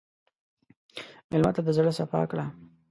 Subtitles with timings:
[1.29, 2.45] مېلمه ته د زړه صفا کړه.